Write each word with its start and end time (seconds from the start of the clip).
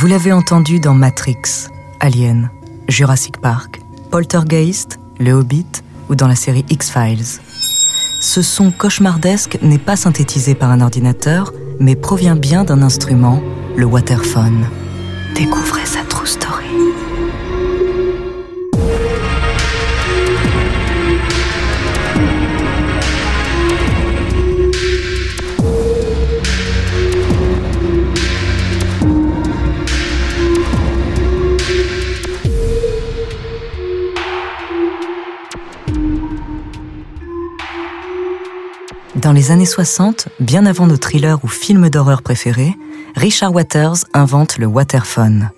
Vous 0.00 0.06
l'avez 0.06 0.30
entendu 0.30 0.78
dans 0.78 0.94
Matrix, 0.94 1.70
Alien, 1.98 2.50
Jurassic 2.86 3.38
Park, 3.38 3.80
Poltergeist, 4.12 5.00
Le 5.18 5.32
Hobbit 5.32 5.82
ou 6.08 6.14
dans 6.14 6.28
la 6.28 6.36
série 6.36 6.64
X-Files. 6.70 7.40
Ce 8.20 8.40
son 8.40 8.70
cauchemardesque 8.70 9.58
n'est 9.60 9.76
pas 9.76 9.96
synthétisé 9.96 10.54
par 10.54 10.70
un 10.70 10.82
ordinateur, 10.82 11.52
mais 11.80 11.96
provient 11.96 12.36
bien 12.36 12.62
d'un 12.62 12.82
instrument, 12.82 13.42
le 13.74 13.86
waterphone. 13.86 14.68
Découvrez 15.34 15.84
sa 15.84 15.97
Dans 39.28 39.34
les 39.34 39.50
années 39.50 39.66
60, 39.66 40.28
bien 40.40 40.64
avant 40.64 40.86
nos 40.86 40.96
thrillers 40.96 41.44
ou 41.44 41.48
films 41.48 41.90
d'horreur 41.90 42.22
préférés, 42.22 42.74
Richard 43.14 43.52
Waters 43.52 44.06
invente 44.14 44.56
le 44.56 44.64
waterphone. 44.64 45.50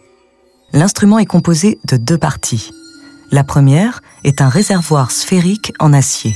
L'instrument 0.72 1.20
est 1.20 1.24
composé 1.24 1.78
de 1.84 1.96
deux 1.96 2.18
parties. 2.18 2.72
La 3.30 3.44
première 3.44 4.02
est 4.24 4.40
un 4.40 4.48
réservoir 4.48 5.12
sphérique 5.12 5.72
en 5.78 5.92
acier. 5.92 6.34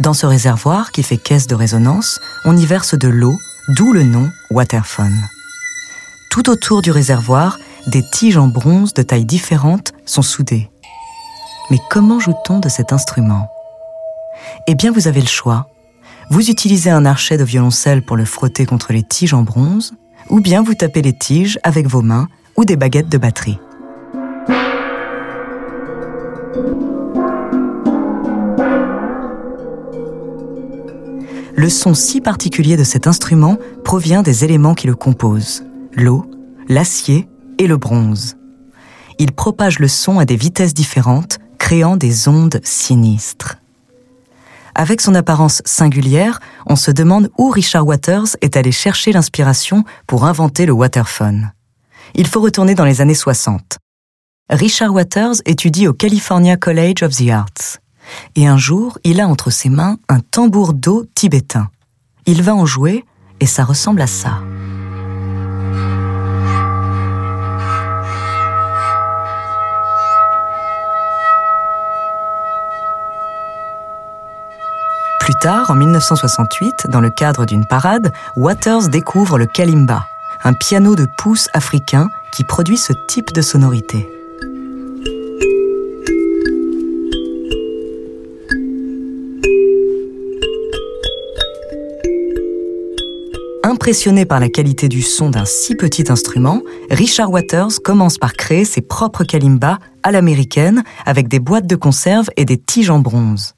Dans 0.00 0.12
ce 0.12 0.26
réservoir, 0.26 0.90
qui 0.90 1.04
fait 1.04 1.18
caisse 1.18 1.46
de 1.46 1.54
résonance, 1.54 2.18
on 2.44 2.56
y 2.56 2.66
verse 2.66 2.98
de 2.98 3.06
l'eau, 3.06 3.38
d'où 3.68 3.92
le 3.92 4.02
nom 4.02 4.28
waterphone. 4.50 5.28
Tout 6.32 6.50
autour 6.50 6.82
du 6.82 6.90
réservoir, 6.90 7.58
des 7.86 8.02
tiges 8.10 8.38
en 8.38 8.48
bronze 8.48 8.92
de 8.92 9.04
tailles 9.04 9.24
différentes 9.24 9.92
sont 10.04 10.22
soudées. 10.22 10.68
Mais 11.70 11.78
comment 11.90 12.18
joue-t-on 12.18 12.58
de 12.58 12.68
cet 12.68 12.92
instrument? 12.92 13.46
Eh 14.66 14.74
bien, 14.74 14.90
vous 14.90 15.06
avez 15.06 15.20
le 15.20 15.28
choix. 15.28 15.68
Vous 16.30 16.50
utilisez 16.50 16.90
un 16.90 17.04
archet 17.04 17.36
de 17.36 17.44
violoncelle 17.44 18.02
pour 18.02 18.16
le 18.16 18.24
frotter 18.24 18.66
contre 18.66 18.92
les 18.92 19.02
tiges 19.02 19.34
en 19.34 19.42
bronze, 19.42 19.94
ou 20.30 20.40
bien 20.40 20.62
vous 20.62 20.74
tapez 20.74 21.02
les 21.02 21.12
tiges 21.12 21.58
avec 21.62 21.86
vos 21.86 22.02
mains 22.02 22.28
ou 22.56 22.64
des 22.64 22.76
baguettes 22.76 23.08
de 23.08 23.18
batterie. 23.18 23.58
Le 31.56 31.68
son 31.68 31.94
si 31.94 32.20
particulier 32.20 32.76
de 32.76 32.84
cet 32.84 33.06
instrument 33.06 33.58
provient 33.84 34.22
des 34.22 34.44
éléments 34.44 34.74
qui 34.74 34.86
le 34.86 34.96
composent, 34.96 35.64
l'eau, 35.92 36.26
l'acier 36.68 37.28
et 37.58 37.66
le 37.66 37.76
bronze. 37.76 38.36
Il 39.18 39.32
propage 39.32 39.78
le 39.78 39.88
son 39.88 40.18
à 40.18 40.24
des 40.24 40.36
vitesses 40.36 40.74
différentes, 40.74 41.38
créant 41.58 41.96
des 41.96 42.28
ondes 42.28 42.60
sinistres. 42.64 43.56
Avec 44.74 45.00
son 45.00 45.14
apparence 45.14 45.62
singulière, 45.64 46.40
on 46.66 46.76
se 46.76 46.90
demande 46.90 47.30
où 47.38 47.50
Richard 47.50 47.86
Waters 47.86 48.36
est 48.40 48.56
allé 48.56 48.72
chercher 48.72 49.12
l'inspiration 49.12 49.84
pour 50.06 50.24
inventer 50.24 50.66
le 50.66 50.72
waterphone. 50.72 51.52
Il 52.14 52.26
faut 52.26 52.40
retourner 52.40 52.74
dans 52.74 52.84
les 52.84 53.00
années 53.00 53.14
60. 53.14 53.78
Richard 54.50 54.92
Waters 54.92 55.36
étudie 55.46 55.88
au 55.88 55.92
California 55.92 56.56
College 56.56 57.02
of 57.02 57.16
the 57.16 57.30
Arts. 57.30 57.78
Et 58.34 58.46
un 58.46 58.58
jour, 58.58 58.98
il 59.04 59.20
a 59.20 59.28
entre 59.28 59.50
ses 59.50 59.70
mains 59.70 59.96
un 60.08 60.20
tambour 60.20 60.74
d'eau 60.74 61.06
tibétain. 61.14 61.70
Il 62.26 62.42
va 62.42 62.54
en 62.54 62.66
jouer 62.66 63.04
et 63.40 63.46
ça 63.46 63.64
ressemble 63.64 64.02
à 64.02 64.06
ça. 64.06 64.40
Plus 75.34 75.48
tard, 75.48 75.70
en 75.70 75.74
1968, 75.74 76.86
dans 76.90 77.00
le 77.00 77.10
cadre 77.10 77.44
d'une 77.44 77.66
parade, 77.66 78.12
Waters 78.36 78.88
découvre 78.88 79.36
le 79.36 79.46
kalimba, 79.46 80.06
un 80.44 80.52
piano 80.52 80.94
de 80.94 81.08
pouce 81.18 81.48
africain 81.54 82.08
qui 82.32 82.44
produit 82.44 82.76
ce 82.76 82.92
type 83.08 83.32
de 83.32 83.42
sonorité. 83.42 84.08
Impressionné 93.64 94.24
par 94.24 94.38
la 94.38 94.48
qualité 94.48 94.88
du 94.88 95.02
son 95.02 95.30
d'un 95.30 95.44
si 95.44 95.74
petit 95.74 96.12
instrument, 96.12 96.62
Richard 96.92 97.32
Waters 97.32 97.82
commence 97.82 98.18
par 98.18 98.34
créer 98.34 98.64
ses 98.64 98.82
propres 98.82 99.24
kalimbas 99.24 99.78
à 100.04 100.12
l'américaine 100.12 100.84
avec 101.04 101.26
des 101.26 101.40
boîtes 101.40 101.66
de 101.66 101.76
conserve 101.76 102.28
et 102.36 102.44
des 102.44 102.58
tiges 102.58 102.90
en 102.90 103.00
bronze. 103.00 103.56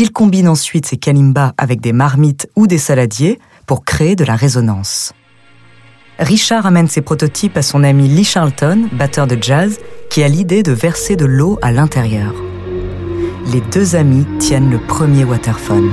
Il 0.00 0.12
combine 0.12 0.46
ensuite 0.46 0.86
ses 0.86 0.96
kalimbas 0.96 1.54
avec 1.58 1.80
des 1.80 1.92
marmites 1.92 2.48
ou 2.54 2.68
des 2.68 2.78
saladiers 2.78 3.40
pour 3.66 3.84
créer 3.84 4.14
de 4.14 4.24
la 4.24 4.36
résonance. 4.36 5.12
Richard 6.20 6.66
amène 6.66 6.86
ses 6.86 7.00
prototypes 7.00 7.56
à 7.56 7.62
son 7.62 7.82
ami 7.82 8.08
Lee 8.08 8.24
Charlton, 8.24 8.88
batteur 8.92 9.26
de 9.26 9.36
jazz, 9.40 9.78
qui 10.08 10.22
a 10.22 10.28
l'idée 10.28 10.62
de 10.62 10.72
verser 10.72 11.16
de 11.16 11.26
l'eau 11.26 11.58
à 11.62 11.72
l'intérieur. 11.72 12.32
Les 13.52 13.60
deux 13.72 13.96
amis 13.96 14.24
tiennent 14.38 14.70
le 14.70 14.78
premier 14.78 15.24
waterphone. 15.24 15.90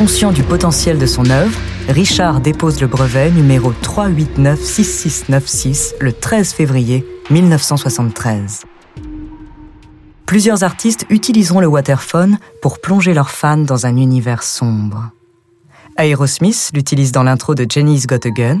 Conscient 0.00 0.32
du 0.32 0.42
potentiel 0.42 0.98
de 0.98 1.04
son 1.04 1.28
œuvre, 1.28 1.60
Richard 1.90 2.40
dépose 2.40 2.80
le 2.80 2.86
brevet 2.86 3.30
numéro 3.30 3.74
3896696 3.82 5.96
le 6.00 6.14
13 6.14 6.54
février 6.54 7.04
1973. 7.28 8.62
Plusieurs 10.24 10.64
artistes 10.64 11.04
utiliseront 11.10 11.60
le 11.60 11.66
waterphone 11.66 12.38
pour 12.62 12.78
plonger 12.78 13.12
leurs 13.12 13.28
fans 13.28 13.58
dans 13.58 13.84
un 13.84 13.98
univers 13.98 14.42
sombre. 14.42 15.10
Aerosmith 15.98 16.70
l'utilise 16.72 17.12
dans 17.12 17.24
l'intro 17.24 17.54
de 17.54 17.66
Jenny's 17.68 18.06
Got 18.06 18.26
a 18.26 18.30
Gun. 18.30 18.60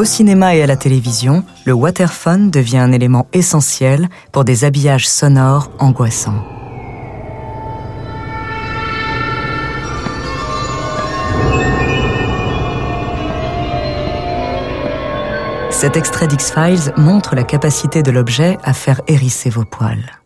Au 0.00 0.04
cinéma 0.06 0.56
et 0.56 0.62
à 0.62 0.66
la 0.66 0.78
télévision, 0.78 1.44
le 1.66 1.74
waterphone 1.74 2.50
devient 2.50 2.78
un 2.78 2.90
élément 2.90 3.26
essentiel 3.34 4.08
pour 4.32 4.44
des 4.44 4.64
habillages 4.64 5.06
sonores 5.06 5.70
angoissants. 5.78 6.42
Cet 15.68 15.98
extrait 15.98 16.28
d'X-Files 16.28 16.94
montre 16.96 17.34
la 17.34 17.44
capacité 17.44 18.02
de 18.02 18.10
l'objet 18.10 18.56
à 18.64 18.72
faire 18.72 19.02
hérisser 19.06 19.50
vos 19.50 19.66
poils. 19.66 20.18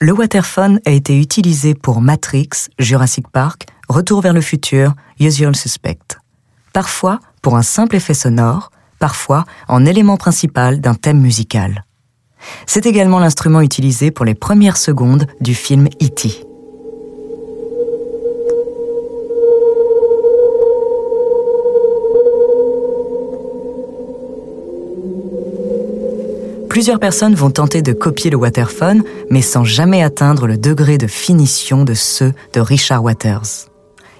Le 0.00 0.12
waterphone 0.12 0.80
a 0.86 0.90
été 0.90 1.20
utilisé 1.20 1.74
pour 1.74 2.00
Matrix, 2.00 2.48
Jurassic 2.78 3.28
Park, 3.28 3.66
Retour 3.90 4.22
vers 4.22 4.32
le 4.32 4.40
futur, 4.40 4.94
Usual 5.20 5.54
Suspect. 5.54 6.16
Parfois 6.72 7.20
pour 7.42 7.56
un 7.58 7.62
simple 7.62 7.96
effet 7.96 8.14
sonore, 8.14 8.70
parfois 9.02 9.46
en 9.66 9.84
élément 9.84 10.16
principal 10.16 10.80
d'un 10.80 10.94
thème 10.94 11.20
musical. 11.20 11.84
C'est 12.66 12.86
également 12.86 13.18
l'instrument 13.18 13.60
utilisé 13.60 14.12
pour 14.12 14.24
les 14.24 14.36
premières 14.36 14.76
secondes 14.76 15.26
du 15.40 15.56
film 15.56 15.88
E.T. 16.00 16.46
Plusieurs 26.68 27.00
personnes 27.00 27.34
vont 27.34 27.50
tenter 27.50 27.82
de 27.82 27.92
copier 27.92 28.30
le 28.30 28.36
Waterphone, 28.36 29.02
mais 29.30 29.42
sans 29.42 29.64
jamais 29.64 30.04
atteindre 30.04 30.46
le 30.46 30.56
degré 30.56 30.96
de 30.96 31.08
finition 31.08 31.82
de 31.82 31.94
ceux 31.94 32.34
de 32.54 32.60
Richard 32.60 33.02
Waters. 33.02 33.66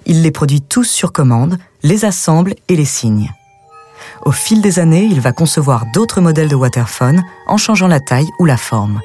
Il 0.06 0.22
les 0.22 0.32
produit 0.32 0.60
tous 0.60 0.90
sur 0.90 1.12
commande, 1.12 1.58
les 1.84 2.04
assemble 2.04 2.56
et 2.68 2.74
les 2.74 2.84
signe. 2.84 3.30
Au 4.24 4.32
fil 4.32 4.60
des 4.60 4.78
années, 4.78 5.08
il 5.10 5.20
va 5.20 5.32
concevoir 5.32 5.84
d'autres 5.92 6.20
modèles 6.20 6.48
de 6.48 6.54
waterphone 6.54 7.22
en 7.46 7.56
changeant 7.56 7.88
la 7.88 8.00
taille 8.00 8.30
ou 8.38 8.44
la 8.44 8.56
forme. 8.56 9.00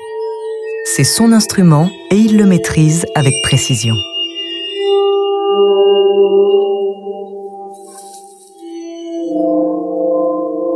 C'est 0.96 1.04
son 1.04 1.32
instrument 1.32 1.90
et 2.12 2.16
il 2.16 2.38
le 2.38 2.46
maîtrise 2.46 3.06
avec 3.16 3.34
précision. 3.44 3.94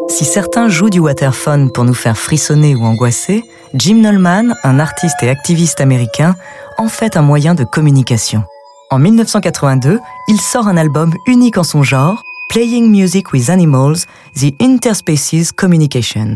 Si 0.10 0.26
certains 0.26 0.68
jouent 0.68 0.90
du 0.90 1.00
waterphone 1.00 1.72
pour 1.72 1.84
nous 1.84 1.94
faire 1.94 2.18
frissonner 2.18 2.76
ou 2.76 2.84
angoisser, 2.84 3.44
Jim 3.74 3.96
Nolman, 3.96 4.54
un 4.64 4.80
artiste 4.80 5.24
et 5.24 5.30
activiste 5.30 5.82
américain, 5.82 6.36
en 6.78 6.90
fait 6.90 7.16
un 7.16 7.22
moyen 7.22 7.56
de 7.56 7.64
communication. 7.64 8.44
En 8.92 9.00
1982, 9.00 10.00
il 10.28 10.42
sort 10.42 10.68
un 10.68 10.76
album 10.76 11.14
unique 11.26 11.58
en 11.58 11.64
son 11.64 11.82
genre, 11.82 12.22
Playing 12.52 12.92
Music 12.92 13.32
with 13.32 13.50
Animals, 13.50 14.08
The 14.36 14.54
Interspecies 14.60 15.54
Communications. 15.56 16.36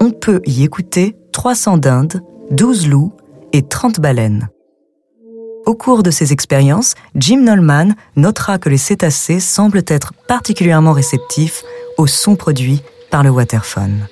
On 0.00 0.10
peut 0.10 0.40
y 0.46 0.64
écouter 0.64 1.14
300 1.34 1.76
dindes, 1.76 2.22
12 2.52 2.88
loups 2.88 3.12
et 3.52 3.60
30 3.60 4.00
baleines. 4.00 4.48
Au 5.66 5.74
cours 5.74 6.02
de 6.02 6.10
ces 6.10 6.32
expériences, 6.32 6.94
Jim 7.16 7.42
Nolman 7.42 7.96
notera 8.16 8.56
que 8.56 8.70
les 8.70 8.78
cétacés 8.78 9.40
semblent 9.40 9.84
être 9.88 10.14
particulièrement 10.26 10.92
réceptifs 10.92 11.62
aux 11.98 12.06
sons 12.06 12.36
produits 12.36 12.80
par 13.10 13.22
le 13.22 13.28
waterphone. 13.28 14.08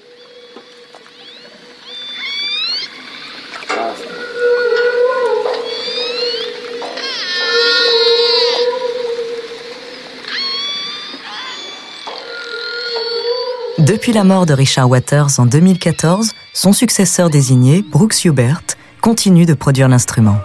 Depuis 13.86 14.14
la 14.14 14.24
mort 14.24 14.46
de 14.46 14.54
Richard 14.54 14.88
Waters 14.88 15.38
en 15.38 15.44
2014, 15.44 16.32
son 16.54 16.72
successeur 16.72 17.28
désigné, 17.28 17.82
Brooks 17.82 18.24
Hubert, 18.24 18.62
continue 19.02 19.44
de 19.44 19.52
produire 19.52 19.88
l'instrument. 19.88 20.38